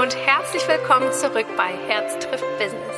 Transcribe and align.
Und 0.00 0.16
herzlich 0.16 0.62
willkommen 0.68 1.12
zurück 1.12 1.46
bei 1.56 1.72
Herz 1.88 2.24
trifft 2.24 2.44
Business. 2.56 2.94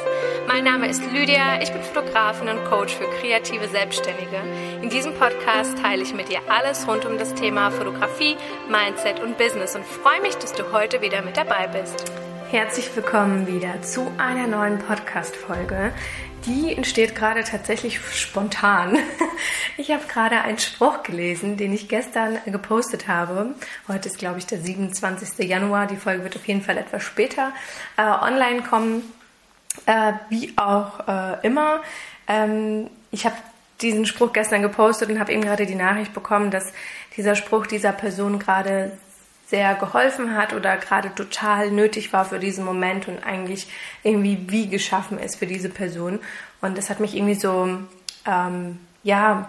Mein 0.47 0.65
Name 0.65 0.87
ist 0.87 1.03
Lydia, 1.11 1.63
ich 1.63 1.73
bin 1.73 1.83
Fotografin 1.83 2.51
und 2.51 2.63
Coach 2.67 2.95
für 2.95 3.07
kreative 3.07 3.69
Selbstständige. 3.69 4.37
In 4.83 4.91
diesem 4.91 5.15
Podcast 5.15 5.79
teile 5.79 6.03
ich 6.03 6.13
mit 6.13 6.29
dir 6.29 6.41
alles 6.49 6.87
rund 6.87 7.07
um 7.07 7.17
das 7.17 7.35
Thema 7.35 7.71
Fotografie, 7.71 8.37
Mindset 8.69 9.21
und 9.21 9.39
Business 9.39 9.77
und 9.77 9.87
freue 9.87 10.21
mich, 10.21 10.35
dass 10.35 10.53
du 10.53 10.73
heute 10.73 11.01
wieder 11.01 11.23
mit 11.23 11.39
dabei 11.39 11.69
bist. 11.69 12.13
Herzlich 12.51 12.95
willkommen 12.95 13.47
wieder 13.47 13.81
zu 13.81 14.13
einer 14.19 14.47
neuen 14.47 14.79
Podcast-Folge. 14.79 15.95
Die 16.45 16.75
entsteht 16.75 17.15
gerade 17.15 17.45
tatsächlich 17.45 17.99
spontan. 18.15 18.99
Ich 19.81 19.91
habe 19.91 20.03
gerade 20.07 20.43
einen 20.43 20.59
Spruch 20.59 21.03
gelesen, 21.05 21.57
den 21.57 21.73
ich 21.73 21.89
gestern 21.89 22.37
gepostet 22.45 23.09
habe. 23.09 23.55
Heute 23.89 24.11
ist, 24.11 24.19
glaube 24.19 24.39
ich, 24.39 24.45
der 24.45 24.61
27. 24.61 25.49
Januar. 25.49 25.87
Die 25.87 25.97
Folge 25.97 26.23
wird 26.23 26.37
auf 26.37 26.47
jeden 26.47 26.61
Fall 26.61 26.77
etwas 26.77 27.03
später 27.03 27.55
äh, 27.97 28.03
online 28.03 28.61
kommen. 28.63 29.11
Äh, 29.87 30.13
wie 30.29 30.53
auch 30.59 31.09
äh, 31.09 31.47
immer. 31.47 31.81
Ähm, 32.29 32.91
ich 33.11 33.25
habe 33.25 33.37
diesen 33.81 34.05
Spruch 34.05 34.35
gestern 34.35 34.61
gepostet 34.61 35.09
und 35.09 35.19
habe 35.19 35.33
eben 35.33 35.41
gerade 35.41 35.65
die 35.65 35.75
Nachricht 35.75 36.13
bekommen, 36.13 36.51
dass 36.51 36.75
dieser 37.17 37.35
Spruch 37.35 37.67
dieser 37.67 37.93
Person 37.93 38.39
gerade 38.39 38.93
sehr 39.47 39.75
geholfen 39.77 40.37
hat 40.37 40.53
oder 40.53 40.77
gerade 40.77 41.15
total 41.15 41.71
nötig 41.71 42.13
war 42.13 42.27
für 42.27 42.39
diesen 42.39 42.67
Moment 42.67 43.09
und 43.09 43.25
eigentlich 43.25 43.67
irgendwie 44.03 44.45
wie 44.51 44.69
geschaffen 44.69 45.19
ist 45.19 45.37
für 45.37 45.47
diese 45.47 45.71
Person. 45.71 46.21
Und 46.61 46.77
das 46.77 46.91
hat 46.91 47.01
mich 47.01 47.17
irgendwie 47.17 47.35
so, 47.35 47.79
ähm, 48.27 48.79
ja, 49.03 49.49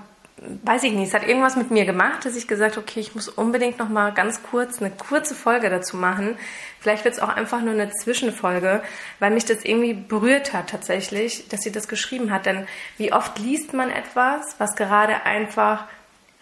weiß 0.64 0.84
ich 0.84 0.94
nicht, 0.94 1.10
es 1.10 1.14
hat 1.14 1.28
irgendwas 1.28 1.56
mit 1.56 1.72
mir 1.72 1.86
gemacht, 1.86 2.26
dass 2.26 2.36
ich 2.36 2.48
gesagt 2.48 2.78
okay, 2.78 3.00
ich 3.00 3.16
muss 3.16 3.30
unbedingt 3.30 3.80
noch 3.80 3.90
mal 3.90 4.12
ganz 4.12 4.42
kurz 4.44 4.82
eine 4.82 4.92
kurze 4.92 5.36
Folge 5.36 5.70
dazu 5.70 5.98
machen. 5.98 6.36
Vielleicht 6.80 7.06
wird 7.06 7.14
es 7.14 7.20
auch 7.20 7.30
einfach 7.30 7.62
nur 7.62 7.74
eine 7.74 7.92
Zwischenfolge, 7.92 8.82
weil 9.20 9.32
mich 9.32 9.46
das 9.46 9.64
irgendwie 9.64 9.94
berührt 9.94 10.54
hat 10.54 10.70
tatsächlich, 10.70 11.48
dass 11.50 11.62
sie 11.62 11.72
das 11.72 11.88
geschrieben 11.88 12.32
hat. 12.32 12.46
Denn 12.46 12.68
wie 12.98 13.14
oft 13.14 13.38
liest 13.40 13.74
man 13.74 13.92
etwas, 13.92 14.56
was 14.58 14.76
gerade 14.76 15.26
einfach 15.26 15.86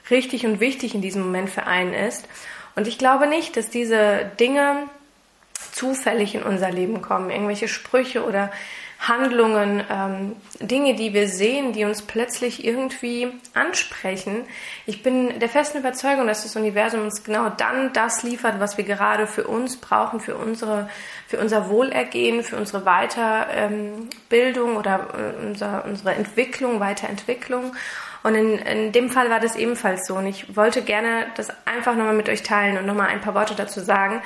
richtig 0.10 0.46
und 0.46 0.60
wichtig 0.60 0.96
in 0.96 1.02
diesem 1.02 1.24
Moment 1.24 1.50
für 1.50 1.68
einen 1.68 1.94
ist 1.94 2.26
und 2.80 2.88
ich 2.88 2.98
glaube 2.98 3.28
nicht, 3.28 3.58
dass 3.58 3.70
diese 3.70 4.32
Dinge 4.40 4.88
zufällig 5.72 6.36
in 6.36 6.44
unser 6.44 6.72
Leben 6.72 7.02
kommen. 7.02 7.30
Irgendwelche 7.30 7.68
Sprüche 7.68 8.26
oder 8.26 8.52
Handlungen, 9.00 9.82
ähm, 9.90 10.36
Dinge, 10.60 10.94
die 10.94 11.14
wir 11.14 11.30
sehen, 11.30 11.72
die 11.72 11.86
uns 11.86 12.02
plötzlich 12.02 12.66
irgendwie 12.66 13.32
ansprechen. 13.54 14.44
Ich 14.86 15.04
bin 15.04 15.40
der 15.40 15.48
festen 15.48 15.78
Überzeugung, 15.78 16.28
dass 16.28 16.44
das 16.44 16.58
Universum 16.58 17.04
uns 17.04 17.24
genau 17.24 17.50
dann 17.50 17.94
das 17.94 18.24
liefert, 18.24 18.60
was 18.60 18.78
wir 18.78 18.84
gerade 18.84 19.26
für 19.26 19.48
uns 19.48 19.78
brauchen, 19.78 20.20
für 20.20 20.36
unsere, 20.36 20.90
für 21.28 21.40
unser 21.40 21.70
Wohlergehen, 21.70 22.44
für 22.44 22.58
unsere 22.58 22.84
Weiterbildung 22.84 24.76
oder 24.76 25.08
äh, 25.14 25.46
unser, 25.48 25.86
unsere 25.86 26.16
Entwicklung, 26.16 26.82
Weiterentwicklung. 26.82 27.74
Und 28.24 28.36
in, 28.36 28.58
in 28.60 28.92
dem 28.92 29.10
Fall 29.10 29.30
war 29.30 29.40
das 29.40 29.56
ebenfalls 29.56 30.06
so. 30.08 30.16
Und 30.16 30.28
ich 30.28 30.56
wollte 30.56 30.82
gerne 30.82 31.28
das 31.36 31.50
einfach 31.66 31.96
nochmal 31.96 32.16
mit 32.16 32.30
euch 32.30 32.44
teilen 32.44 32.78
und 32.78 32.86
nochmal 32.86 33.08
ein 33.10 33.22
paar 33.22 33.34
Worte 33.36 33.56
dazu 33.56 33.80
sagen, 33.80 34.22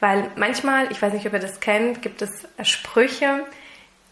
weil 0.00 0.30
manchmal, 0.36 0.90
ich 0.90 1.00
weiß 1.00 1.12
nicht, 1.12 1.26
ob 1.26 1.32
ihr 1.32 1.38
das 1.38 1.60
kennt, 1.60 2.02
gibt 2.02 2.22
es 2.22 2.30
Sprüche, 2.62 3.44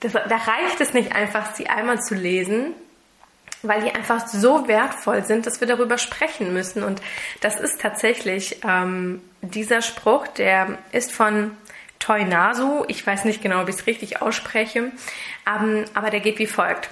das, 0.00 0.12
da 0.12 0.36
reicht 0.36 0.80
es 0.80 0.92
nicht 0.92 1.14
einfach, 1.14 1.54
sie 1.54 1.68
einmal 1.68 2.00
zu 2.00 2.14
lesen, 2.14 2.74
weil 3.62 3.82
die 3.82 3.94
einfach 3.94 4.26
so 4.28 4.68
wertvoll 4.68 5.24
sind, 5.24 5.46
dass 5.46 5.60
wir 5.60 5.68
darüber 5.68 5.98
sprechen 5.98 6.52
müssen. 6.52 6.82
Und 6.82 7.00
das 7.40 7.58
ist 7.58 7.80
tatsächlich 7.80 8.60
ähm, 8.64 9.22
dieser 9.40 9.82
Spruch, 9.82 10.26
der 10.26 10.78
ist 10.92 11.12
von 11.12 11.56
Toynasu. 11.98 12.84
Ich 12.88 13.06
weiß 13.06 13.24
nicht 13.24 13.42
genau, 13.42 13.62
ob 13.62 13.68
ich 13.68 13.76
es 13.76 13.86
richtig 13.86 14.20
ausspreche, 14.20 14.92
ähm, 15.46 15.84
aber 15.94 16.10
der 16.10 16.20
geht 16.20 16.38
wie 16.38 16.46
folgt. 16.46 16.90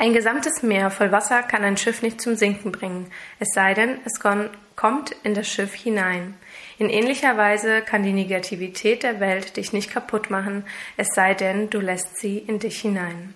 Ein 0.00 0.14
gesamtes 0.14 0.62
Meer 0.62 0.90
voll 0.90 1.12
Wasser 1.12 1.42
kann 1.42 1.62
ein 1.62 1.76
Schiff 1.76 2.00
nicht 2.00 2.22
zum 2.22 2.34
Sinken 2.34 2.72
bringen, 2.72 3.12
es 3.38 3.48
sei 3.52 3.74
denn, 3.74 3.98
es 4.06 4.18
kommt 4.18 5.10
in 5.24 5.34
das 5.34 5.46
Schiff 5.46 5.74
hinein. 5.74 6.36
In 6.78 6.88
ähnlicher 6.88 7.36
Weise 7.36 7.82
kann 7.82 8.02
die 8.02 8.14
Negativität 8.14 9.02
der 9.02 9.20
Welt 9.20 9.58
dich 9.58 9.74
nicht 9.74 9.90
kaputt 9.90 10.30
machen, 10.30 10.64
es 10.96 11.08
sei 11.14 11.34
denn, 11.34 11.68
du 11.68 11.80
lässt 11.80 12.16
sie 12.16 12.38
in 12.38 12.58
dich 12.58 12.80
hinein. 12.80 13.34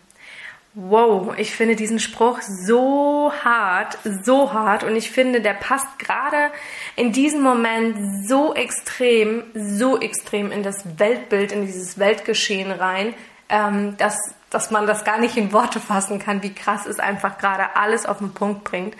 Wow, 0.72 1.34
ich 1.36 1.54
finde 1.54 1.76
diesen 1.76 1.98
Spruch 1.98 2.40
so 2.40 3.30
hart, 3.44 3.98
so 4.24 4.54
hart 4.54 4.84
und 4.84 4.96
ich 4.96 5.10
finde, 5.10 5.42
der 5.42 5.52
passt 5.52 5.98
gerade 5.98 6.50
in 6.96 7.12
diesem 7.12 7.42
Moment 7.42 8.26
so 8.26 8.54
extrem, 8.54 9.42
so 9.52 10.00
extrem 10.00 10.50
in 10.50 10.62
das 10.62 10.98
Weltbild, 10.98 11.52
in 11.52 11.66
dieses 11.66 11.98
Weltgeschehen 11.98 12.72
rein, 12.72 13.12
ähm, 13.50 13.98
dass 13.98 14.16
dass 14.54 14.70
man 14.70 14.86
das 14.86 15.04
gar 15.04 15.18
nicht 15.18 15.36
in 15.36 15.52
Worte 15.52 15.80
fassen 15.80 16.18
kann, 16.18 16.42
wie 16.42 16.54
krass 16.54 16.86
es 16.86 16.98
einfach 16.98 17.38
gerade 17.38 17.76
alles 17.76 18.06
auf 18.06 18.18
den 18.18 18.32
Punkt 18.32 18.64
bringt. 18.64 18.96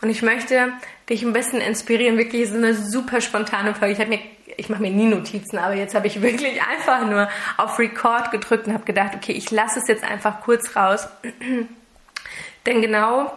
Und 0.00 0.10
ich 0.10 0.22
möchte 0.22 0.72
dich 1.08 1.22
ein 1.22 1.32
bisschen 1.32 1.60
inspirieren, 1.60 2.18
wirklich 2.18 2.48
so 2.48 2.56
eine 2.56 2.74
super 2.74 3.20
spontane 3.20 3.74
Folge. 3.74 4.02
Ich 4.02 4.20
ich 4.56 4.68
mache 4.68 4.82
mir 4.82 4.90
nie 4.90 5.06
Notizen, 5.06 5.56
aber 5.58 5.74
jetzt 5.74 5.94
habe 5.94 6.08
ich 6.08 6.20
wirklich 6.20 6.60
einfach 6.70 7.06
nur 7.06 7.28
auf 7.56 7.78
Record 7.78 8.30
gedrückt 8.30 8.66
und 8.66 8.74
habe 8.74 8.84
gedacht, 8.84 9.14
okay, 9.14 9.32
ich 9.32 9.50
lasse 9.50 9.78
es 9.78 9.88
jetzt 9.88 10.04
einfach 10.04 10.40
kurz 10.40 10.74
raus. 10.76 11.08
Denn 12.66 12.82
genau 12.82 13.32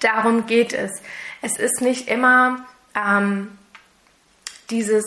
darum 0.00 0.46
geht 0.46 0.72
es. 0.72 1.02
Es 1.42 1.58
ist 1.58 1.80
nicht 1.80 2.08
immer 2.08 2.64
ähm, 2.94 3.56
dieses, 4.68 5.04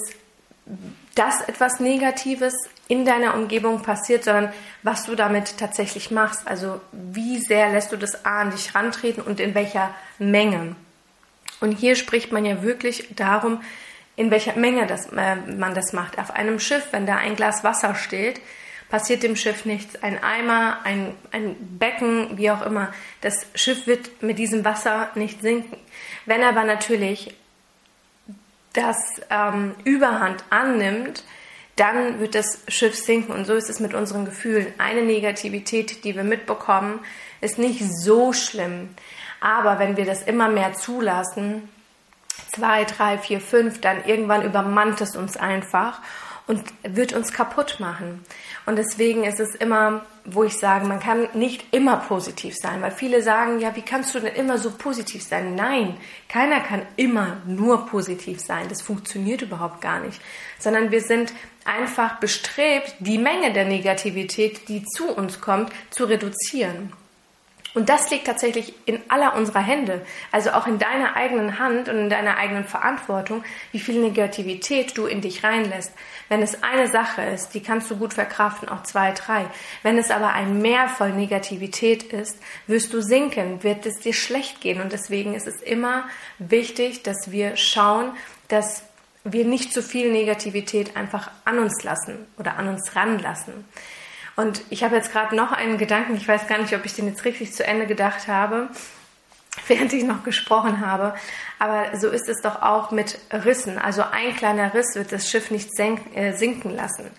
dass 1.16 1.42
etwas 1.42 1.80
Negatives 1.80 2.54
in 2.88 3.06
deiner 3.06 3.36
Umgebung 3.36 3.82
passiert, 3.82 4.24
sondern 4.24 4.54
was 4.82 5.06
du 5.06 5.16
damit 5.16 5.58
tatsächlich 5.58 6.12
machst. 6.12 6.48
Also 6.48 6.82
wie 6.92 7.40
sehr 7.40 7.70
lässt 7.72 7.92
du 7.92 7.98
das 7.98 8.26
A 8.26 8.42
an 8.42 8.52
dich 8.52 8.74
rantreten 8.76 9.22
und 9.22 9.40
in 9.40 9.56
welcher 9.56 9.94
Menge. 10.20 10.76
Und 11.60 11.72
hier 11.72 11.96
spricht 11.96 12.32
man 12.32 12.46
ja 12.46 12.62
wirklich 12.62 13.10
darum, 13.16 13.62
in 14.16 14.32
welcher 14.32 14.56
Menge 14.56 14.86
das, 14.86 15.08
äh, 15.14 15.36
man 15.36 15.74
das 15.74 15.94
macht. 15.94 16.20
Auf 16.20 16.32
einem 16.32 16.60
Schiff, 16.60 16.88
wenn 16.92 17.06
da 17.06 17.16
ein 17.16 17.36
Glas 17.36 17.64
Wasser 17.64 17.96
steht, 17.96 18.42
passiert 18.90 19.24
dem 19.24 19.36
Schiff 19.36 19.66
nichts. 19.66 20.04
Ein 20.04 20.22
Eimer, 20.24 20.78
ein, 20.84 21.16
ein 21.32 21.56
Becken, 21.80 22.38
wie 22.38 22.52
auch 22.52 22.62
immer. 22.64 22.94
Das 23.22 23.48
Schiff 23.56 23.88
wird 23.88 24.22
mit 24.22 24.38
diesem 24.38 24.64
Wasser 24.66 25.10
nicht 25.16 25.42
sinken. 25.42 25.78
Wenn 26.26 26.44
aber 26.44 26.64
natürlich 26.64 27.34
das 28.74 28.98
ähm, 29.30 29.76
Überhand 29.84 30.44
annimmt, 30.50 31.24
dann 31.76 32.20
wird 32.20 32.36
das 32.36 32.60
Schiff 32.68 32.96
sinken. 32.96 33.32
Und 33.32 33.46
so 33.46 33.54
ist 33.54 33.70
es 33.70 33.80
mit 33.80 33.94
unseren 33.94 34.26
Gefühlen. 34.26 34.68
Eine 34.78 35.02
Negativität, 35.02 36.04
die 36.04 36.16
wir 36.16 36.24
mitbekommen, 36.24 37.00
ist 37.42 37.58
nicht 37.58 37.84
so 37.84 38.34
schlimm. 38.34 38.90
Aber 39.40 39.80
wenn 39.80 39.98
wir 39.98 40.06
das 40.06 40.24
immer 40.24 40.50
mehr 40.50 40.74
zulassen, 40.74 41.70
zwei, 42.54 42.84
drei, 42.86 43.18
vier, 43.18 43.42
fünf, 43.42 43.82
dann 43.82 44.06
irgendwann 44.06 44.44
übermannt 44.44 45.02
es 45.02 45.16
uns 45.16 45.38
einfach 45.38 46.02
und 46.48 46.62
wird 46.84 47.14
uns 47.14 47.32
kaputt 47.32 47.80
machen. 47.80 48.24
Und 48.66 48.78
deswegen 48.78 49.24
ist 49.24 49.40
es 49.40 49.56
immer, 49.56 50.06
wo 50.26 50.44
ich 50.44 50.58
sage, 50.58 50.86
man 50.86 51.00
kann 51.00 51.28
nicht 51.34 51.74
immer 51.74 51.98
positiv 51.98 52.56
sein, 52.56 52.82
weil 52.82 52.92
viele 52.92 53.22
sagen, 53.22 53.60
ja, 53.60 53.76
wie 53.76 53.82
kannst 53.82 54.14
du 54.14 54.20
denn 54.20 54.36
immer 54.36 54.58
so 54.58 54.72
positiv 54.72 55.24
sein? 55.24 55.56
Nein, 55.56 55.98
keiner 56.28 56.60
kann 56.60 56.82
immer 56.98 57.38
nur 57.46 57.86
positiv 57.88 58.42
sein. 58.42 58.68
Das 58.70 58.82
funktioniert 58.82 59.42
überhaupt 59.42 59.82
gar 59.82 60.00
nicht, 60.00 60.20
sondern 60.60 60.92
wir 60.92 61.02
sind 61.02 61.34
einfach 61.66 62.20
bestrebt, 62.20 62.96
die 63.00 63.18
Menge 63.18 63.54
der 63.54 63.66
Negativität, 63.66 64.68
die 64.68 64.84
zu 64.84 65.08
uns 65.16 65.40
kommt, 65.40 65.72
zu 65.92 66.06
reduzieren. 66.06 66.92
Und 67.74 67.90
das 67.90 68.12
liegt 68.12 68.28
tatsächlich 68.28 68.74
in 68.86 69.00
aller 69.10 69.36
unserer 69.36 69.60
Hände, 69.60 70.06
also 70.32 70.52
auch 70.52 70.68
in 70.68 70.78
deiner 70.78 71.16
eigenen 71.16 71.58
Hand 71.58 71.90
und 71.90 71.98
in 71.98 72.10
deiner 72.10 72.38
eigenen 72.38 72.66
Verantwortung, 72.66 73.44
wie 73.72 73.80
viel 73.80 74.00
Negativität 74.00 74.96
du 74.96 75.08
in 75.08 75.22
dich 75.22 75.44
reinlässt. 75.44 75.92
Wenn 76.30 76.44
es 76.44 76.62
eine 76.62 76.88
Sache 76.88 77.24
ist, 77.24 77.56
die 77.56 77.62
kannst 77.62 77.90
du 77.90 77.98
gut 77.98 78.14
verkraften, 78.14 78.70
auch 78.70 78.84
zwei, 78.84 79.12
drei. 79.12 79.46
Wenn 79.82 79.98
es 79.98 80.12
aber 80.12 80.34
ein 80.34 80.62
Meer 80.62 80.88
voll 80.88 81.14
Negativität 81.14 82.04
ist, 82.04 82.38
wirst 82.68 82.94
du 82.94 83.02
sinken, 83.02 83.64
wird 83.64 83.86
es 83.88 84.00
dir 84.00 84.14
schlecht 84.14 84.62
gehen. 84.62 84.80
Und 84.80 84.92
deswegen 84.92 85.34
ist 85.34 85.48
es 85.48 85.62
immer 85.62 86.04
wichtig, 86.38 87.02
dass 87.02 87.32
wir 87.32 87.58
schauen, 87.58 88.12
dass 88.50 88.84
wir 89.24 89.46
nicht 89.46 89.74
zu 89.74 89.82
viel 89.82 90.12
Negativität 90.12 90.96
einfach 90.96 91.32
an 91.46 91.58
uns 91.58 91.82
lassen 91.84 92.28
oder 92.38 92.58
an 92.58 92.68
uns 92.68 92.96
ranlassen. 92.96 93.66
Und 94.36 94.64
ich 94.70 94.84
habe 94.84 94.96
jetzt 94.96 95.12
gerade 95.12 95.36
noch 95.36 95.52
einen 95.52 95.78
Gedanken, 95.78 96.16
ich 96.16 96.28
weiß 96.28 96.48
gar 96.48 96.58
nicht, 96.58 96.74
ob 96.76 96.86
ich 96.86 96.96
den 96.96 97.08
jetzt 97.08 97.26
richtig 97.26 97.54
zu 97.54 97.66
Ende 97.66 97.86
gedacht 97.86 98.28
habe, 98.28 98.70
während 99.68 99.94
ich 99.94 100.04
noch 100.04 100.24
gesprochen 100.24 100.86
habe. 100.86 101.14
Aber 101.60 101.98
so 101.98 102.10
ist 102.10 102.28
es 102.28 102.42
doch 102.42 102.62
auch 102.62 102.92
mit 102.92 103.20
Rissen. 103.32 103.78
Also 103.78 104.04
ein 104.04 104.36
kleiner 104.36 104.74
Riss 104.74 104.96
wird 104.96 105.12
das 105.12 105.30
Schiff 105.30 105.52
nicht 105.52 105.70
äh, 105.80 106.34
sinken 106.34 106.76
lassen. 106.76 107.12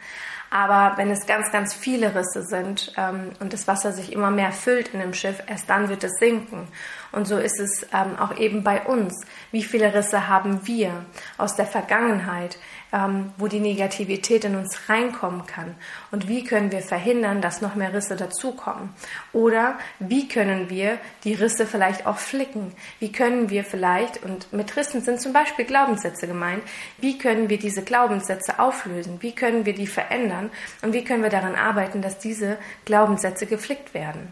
Aber 0.54 0.96
wenn 0.98 1.10
es 1.10 1.26
ganz, 1.26 1.50
ganz 1.50 1.74
viele 1.74 2.14
Risse 2.14 2.44
sind 2.44 2.92
ähm, 2.96 3.32
und 3.40 3.52
das 3.52 3.66
Wasser 3.66 3.92
sich 3.92 4.12
immer 4.12 4.30
mehr 4.30 4.52
füllt 4.52 4.94
in 4.94 5.00
dem 5.00 5.12
Schiff, 5.12 5.42
erst 5.48 5.68
dann 5.68 5.88
wird 5.88 6.04
es 6.04 6.12
sinken. 6.20 6.68
Und 7.10 7.26
so 7.26 7.38
ist 7.38 7.58
es 7.58 7.84
ähm, 7.92 8.16
auch 8.20 8.36
eben 8.36 8.62
bei 8.62 8.82
uns. 8.82 9.20
Wie 9.50 9.64
viele 9.64 9.92
Risse 9.92 10.28
haben 10.28 10.64
wir 10.64 10.92
aus 11.38 11.56
der 11.56 11.66
Vergangenheit, 11.66 12.56
ähm, 12.94 13.32
wo 13.38 13.48
die 13.48 13.58
Negativität 13.58 14.44
in 14.44 14.54
uns 14.54 14.88
reinkommen 14.88 15.46
kann? 15.46 15.74
Und 16.12 16.28
wie 16.28 16.44
können 16.44 16.70
wir 16.70 16.80
verhindern, 16.80 17.40
dass 17.40 17.60
noch 17.60 17.74
mehr 17.74 17.92
Risse 17.92 18.14
dazukommen? 18.14 18.90
Oder 19.32 19.76
wie 19.98 20.28
können 20.28 20.70
wir 20.70 20.98
die 21.24 21.34
Risse 21.34 21.66
vielleicht 21.66 22.06
auch 22.06 22.18
flicken? 22.18 22.72
Wie 23.00 23.10
können 23.10 23.50
wir 23.50 23.64
vielleicht, 23.64 24.22
und 24.22 24.52
mit 24.52 24.76
Rissen 24.76 25.00
sind 25.00 25.20
zum 25.20 25.32
Beispiel 25.32 25.64
Glaubenssätze 25.64 26.28
gemeint, 26.28 26.62
wie 26.98 27.18
können 27.18 27.48
wir 27.48 27.58
diese 27.58 27.82
Glaubenssätze 27.82 28.60
auflösen? 28.60 29.18
Wie 29.20 29.32
können 29.32 29.66
wir 29.66 29.74
die 29.74 29.88
verändern? 29.88 30.50
Und 30.82 30.92
wie 30.92 31.02
können 31.02 31.24
wir 31.24 31.30
daran 31.30 31.56
arbeiten, 31.56 32.00
dass 32.00 32.20
diese 32.20 32.58
Glaubenssätze 32.84 33.46
geflickt 33.46 33.92
werden? 33.92 34.30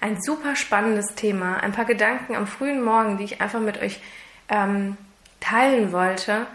Ein 0.00 0.22
super 0.22 0.56
spannendes 0.56 1.14
Thema, 1.14 1.58
ein 1.58 1.72
paar 1.72 1.84
Gedanken 1.84 2.34
am 2.34 2.46
frühen 2.46 2.82
Morgen, 2.82 3.18
die 3.18 3.24
ich 3.24 3.42
einfach 3.42 3.60
mit 3.60 3.82
euch 3.82 4.00
ähm, 4.48 4.96
teilen 5.40 5.92
wollte 5.92 6.46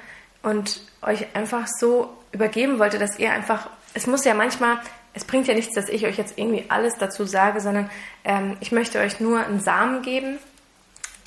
und 0.42 0.82
euch 1.06 1.36
einfach 1.36 1.68
so 1.68 2.10
übergeben 2.32 2.80
wollte, 2.80 2.98
dass 2.98 3.20
ihr 3.20 3.32
einfach, 3.32 3.70
es 3.94 4.08
muss 4.08 4.26
ja 4.26 4.34
manchmal, 4.34 4.80
es 5.14 5.24
bringt 5.24 5.48
ja 5.48 5.54
nichts, 5.54 5.74
dass 5.74 5.90
ich 5.90 6.06
euch 6.06 6.18
jetzt 6.18 6.38
irgendwie 6.38 6.66
alles 6.70 6.96
dazu 6.98 7.26
sage, 7.26 7.62
sondern 7.62 7.90
ähm, 8.24 8.58
ich 8.60 8.72
möchte 8.72 9.00
euch 9.00 9.20
nur 9.20 9.46
einen 9.46 9.62
Samen 9.62 10.02
geben, 10.02 10.38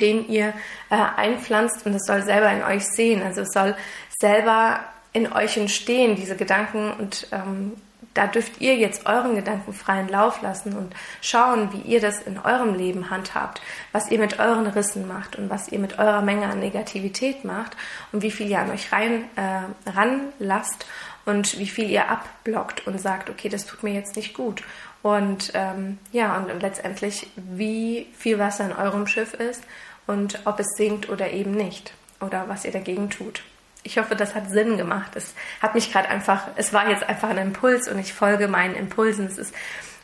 den 0.00 0.28
ihr 0.28 0.52
äh, 0.90 0.96
einpflanzt 1.16 1.86
und 1.86 1.94
es 1.94 2.04
soll 2.06 2.22
selber 2.22 2.50
in 2.52 2.62
euch 2.62 2.86
sehen. 2.86 3.22
Also 3.22 3.42
es 3.42 3.52
soll 3.52 3.74
selber 4.18 4.80
in 5.12 5.32
euch 5.32 5.56
entstehen, 5.56 6.16
diese 6.16 6.36
Gedanken 6.36 6.92
und 6.92 7.26
ähm, 7.32 7.72
da 8.18 8.26
dürft 8.26 8.60
ihr 8.60 8.74
jetzt 8.74 9.06
euren 9.06 9.36
Gedanken 9.36 9.72
freien 9.72 10.08
Lauf 10.08 10.42
lassen 10.42 10.76
und 10.76 10.92
schauen, 11.20 11.72
wie 11.72 11.88
ihr 11.88 12.00
das 12.00 12.20
in 12.20 12.36
eurem 12.36 12.74
Leben 12.74 13.10
handhabt, 13.10 13.62
was 13.92 14.10
ihr 14.10 14.18
mit 14.18 14.40
euren 14.40 14.66
Rissen 14.66 15.06
macht 15.06 15.36
und 15.36 15.50
was 15.50 15.68
ihr 15.68 15.78
mit 15.78 16.00
eurer 16.00 16.20
Menge 16.20 16.46
an 16.46 16.58
Negativität 16.58 17.44
macht 17.44 17.76
und 18.10 18.22
wie 18.22 18.32
viel 18.32 18.48
ihr 18.48 18.58
an 18.58 18.72
euch 18.72 18.90
rein 18.90 19.22
äh, 19.36 19.88
ranlasst 19.88 20.84
und 21.26 21.60
wie 21.60 21.68
viel 21.68 21.88
ihr 21.88 22.10
abblockt 22.10 22.88
und 22.88 23.00
sagt, 23.00 23.30
okay, 23.30 23.48
das 23.48 23.66
tut 23.66 23.84
mir 23.84 23.94
jetzt 23.94 24.16
nicht 24.16 24.34
gut. 24.34 24.64
Und 25.02 25.52
ähm, 25.54 25.98
ja, 26.10 26.36
und 26.36 26.60
letztendlich, 26.60 27.28
wie 27.36 28.08
viel 28.18 28.40
Wasser 28.40 28.64
in 28.64 28.72
eurem 28.72 29.06
Schiff 29.06 29.32
ist 29.34 29.62
und 30.08 30.40
ob 30.44 30.58
es 30.58 30.66
sinkt 30.76 31.08
oder 31.08 31.30
eben 31.30 31.52
nicht 31.52 31.92
oder 32.18 32.48
was 32.48 32.64
ihr 32.64 32.72
dagegen 32.72 33.10
tut. 33.10 33.44
Ich 33.88 33.96
hoffe, 33.96 34.14
das 34.14 34.34
hat 34.34 34.50
Sinn 34.50 34.76
gemacht. 34.76 35.12
Es 35.14 35.32
hat 35.62 35.74
mich 35.74 35.90
gerade 35.90 36.10
einfach, 36.10 36.48
es 36.56 36.74
war 36.74 36.90
jetzt 36.90 37.08
einfach 37.08 37.30
ein 37.30 37.38
Impuls 37.38 37.88
und 37.88 37.98
ich 37.98 38.12
folge 38.12 38.46
meinen 38.46 38.74
Impulsen. 38.74 39.26
Es 39.26 39.38
ist 39.38 39.54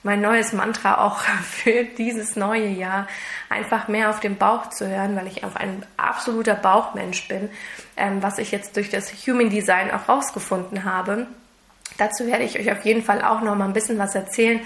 mein 0.02 0.22
neues 0.22 0.54
Mantra 0.54 1.04
auch 1.04 1.18
für 1.42 1.84
dieses 1.84 2.34
neue 2.34 2.68
Jahr, 2.68 3.06
einfach 3.50 3.86
mehr 3.86 4.08
auf 4.08 4.20
den 4.20 4.38
Bauch 4.38 4.70
zu 4.70 4.88
hören, 4.88 5.16
weil 5.16 5.26
ich 5.26 5.44
auch 5.44 5.54
ein 5.54 5.84
absoluter 5.98 6.54
Bauchmensch 6.54 7.28
bin, 7.28 7.50
ähm, 7.98 8.22
was 8.22 8.38
ich 8.38 8.52
jetzt 8.52 8.74
durch 8.78 8.88
das 8.88 9.12
Human 9.26 9.50
Design 9.50 9.90
auch 9.90 10.08
rausgefunden 10.08 10.84
habe. 10.84 11.26
Dazu 11.98 12.26
werde 12.26 12.44
ich 12.44 12.58
euch 12.58 12.72
auf 12.72 12.86
jeden 12.86 13.02
Fall 13.02 13.22
auch 13.22 13.42
noch 13.42 13.54
mal 13.54 13.66
ein 13.66 13.74
bisschen 13.74 13.98
was 13.98 14.14
erzählen. 14.14 14.60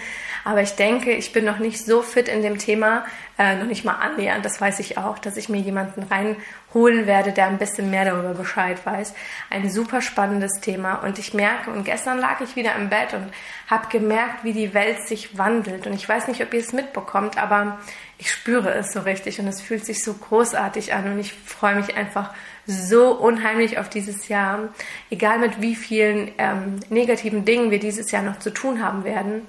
Aber 0.45 0.63
ich 0.63 0.73
denke, 0.73 1.13
ich 1.13 1.33
bin 1.33 1.45
noch 1.45 1.59
nicht 1.59 1.85
so 1.85 2.03
fit 2.03 2.29
in 2.29 2.43
dem 2.43 2.59
Thema, 2.59 3.05
äh, 3.39 3.57
noch 3.57 3.67
nicht 3.67 3.85
mal 3.85 3.95
annähernd, 3.95 4.45
das 4.45 4.61
weiß 4.61 4.81
ich 4.81 4.99
auch, 4.99 5.19
dass 5.19 5.37
ich 5.37 5.49
mir 5.49 5.61
jemanden 5.61 6.03
reinholen 6.03 7.07
werde, 7.07 7.33
der 7.33 7.47
ein 7.47 7.59
bisschen 7.59 7.91
mehr 7.91 8.05
darüber 8.05 8.35
Bescheid 8.35 8.85
weiß. 8.85 9.15
Ein 9.51 9.71
super 9.71 10.03
spannendes 10.03 10.61
Thema 10.61 10.97
und 10.97 11.19
ich 11.19 11.35
merke, 11.35 11.71
und 11.71 11.85
gestern 11.85 12.19
lag 12.19 12.41
ich 12.41 12.57
wieder 12.57 12.75
im 12.75 12.89
Bett 12.89 13.15
und 13.15 13.33
habe 13.69 13.89
gemerkt, 13.89 14.43
wie 14.43 14.53
die 14.53 14.75
Welt 14.75 15.07
sich 15.07 15.39
wandelt. 15.39 15.87
Und 15.87 15.95
ich 15.95 16.09
weiß 16.09 16.29
nicht, 16.29 16.43
ob 16.43 16.53
ihr 16.53 16.61
es 16.61 16.73
mitbekommt, 16.73 17.41
aber 17.41 17.79
ich 18.19 18.33
spüre 18.33 18.75
es 18.75 18.93
so 18.93 19.01
richtig 19.01 19.39
und 19.39 19.47
es 19.47 19.61
fühlt 19.61 19.87
sich 19.87 20.03
so 20.03 20.13
großartig 20.13 20.93
an 20.93 21.13
und 21.13 21.21
ich 21.21 21.33
freue 21.33 21.77
mich 21.77 21.97
einfach 21.97 22.35
so 22.67 23.13
unheimlich 23.13 23.79
auf 23.79 23.89
dieses 23.89 24.27
Jahr. 24.29 24.69
Egal 25.11 25.39
mit 25.39 25.63
wie 25.63 25.77
vielen 25.77 26.33
ähm, 26.39 26.81
negativen 26.91 27.45
Dingen 27.45 27.71
wir 27.71 27.79
dieses 27.79 28.11
Jahr 28.11 28.23
noch 28.23 28.41
zu 28.41 28.51
tun 28.51 28.83
haben 28.83 29.05
werden. 29.05 29.47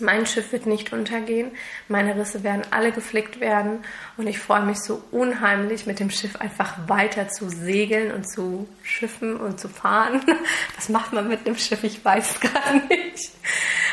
Mein 0.00 0.26
Schiff 0.26 0.52
wird 0.52 0.66
nicht 0.66 0.92
untergehen, 0.92 1.50
meine 1.88 2.16
Risse 2.16 2.42
werden 2.42 2.62
alle 2.70 2.92
geflickt 2.92 3.40
werden 3.40 3.84
und 4.16 4.26
ich 4.26 4.38
freue 4.38 4.64
mich 4.64 4.78
so 4.78 5.02
unheimlich, 5.10 5.86
mit 5.86 6.00
dem 6.00 6.10
Schiff 6.10 6.36
einfach 6.36 6.88
weiter 6.88 7.28
zu 7.28 7.48
segeln 7.48 8.12
und 8.12 8.28
zu 8.28 8.68
schiffen 8.82 9.36
und 9.36 9.60
zu 9.60 9.68
fahren. 9.68 10.22
Was 10.76 10.88
macht 10.88 11.12
man 11.12 11.28
mit 11.28 11.46
dem 11.46 11.56
Schiff? 11.56 11.84
Ich 11.84 12.04
weiß 12.04 12.32
es 12.32 12.40
gerade 12.40 12.82
nicht. 12.88 13.30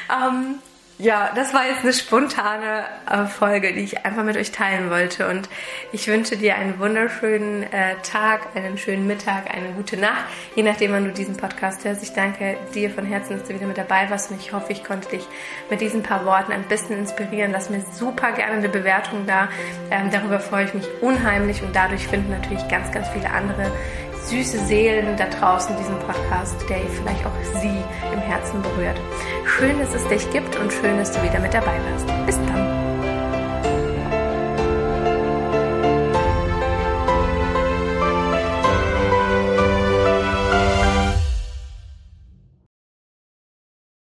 Ähm, 0.10 0.60
ja, 0.98 1.32
das 1.36 1.54
war 1.54 1.68
jetzt 1.68 1.84
eine 1.84 1.92
spontane 1.92 2.86
äh, 3.10 3.26
Folge, 3.26 3.74
die 3.74 3.82
ich 3.82 4.06
einfach 4.06 4.24
mit 4.24 4.38
euch 4.38 4.52
teilen 4.52 4.90
wollte. 4.90 5.28
Und 5.28 5.50
ich 5.92 6.08
wünsche 6.08 6.38
dir 6.38 6.56
einen 6.56 6.80
wunderschönen 6.80 7.64
äh, 7.64 7.96
Tag, 8.02 8.56
einen 8.56 8.78
schönen 8.78 9.06
Mittag, 9.06 9.54
eine 9.54 9.74
gute 9.74 9.98
Nacht, 9.98 10.24
je 10.56 10.64
nachdem, 10.64 10.94
wann 10.94 11.04
du 11.04 11.12
diesen 11.12 11.36
Podcast 11.36 11.84
hörst. 11.84 12.02
Ich 12.02 12.14
danke 12.14 12.58
dir 12.74 12.90
von 12.90 13.06
Herzen, 13.06 13.38
dass 13.38 13.48
du 13.48 13.54
wieder 13.54 13.68
mit 13.68 13.78
dabei 13.78 14.10
warst. 14.10 14.32
Und 14.32 14.40
ich 14.40 14.54
hoffe, 14.54 14.72
ich 14.72 14.86
konnte 14.86 15.10
dich 15.10 15.28
mit 15.70 15.82
diesen 15.82 16.02
paar 16.02 16.26
Worten 16.26 16.54
ein 16.54 16.64
bisschen 16.64 16.98
inspirieren. 16.98 17.52
Lass 17.52 17.70
mir 17.70 17.84
super 17.94 18.32
gerne 18.32 18.54
eine 18.54 18.70
Bewertung 18.70 19.26
da. 19.28 19.50
Ähm, 19.92 20.12
darüber 20.12 20.40
freue 20.40 20.66
ich 20.66 20.74
mich 20.74 20.88
unheimlich. 21.02 21.62
Und 21.62 21.76
dadurch 21.76 22.08
finden 22.08 22.32
natürlich 22.32 22.66
ganz, 22.70 22.90
ganz 22.94 23.10
viele 23.10 23.30
andere 23.32 23.70
süße 24.26 24.66
Seelen 24.66 25.16
da 25.18 25.28
draußen 25.28 25.76
diesen 25.78 25.98
Podcast, 26.00 26.56
der 26.70 26.78
vielleicht 26.78 27.26
auch 27.26 27.62
sie 27.62 27.84
im 28.12 28.20
Herzen 28.20 28.62
berührt. 28.62 29.00
Schön, 29.46 29.80
dass 29.80 29.94
es 29.94 30.08
dich 30.08 30.30
gibt 30.32 30.56
und 30.58 30.72
schön, 30.74 30.98
dass 30.98 31.12
du 31.12 31.22
wieder 31.22 31.40
mit 31.40 31.54
dabei 31.54 31.78
warst. 31.92 32.08
Bis 32.26 32.36
dann. 32.48 32.85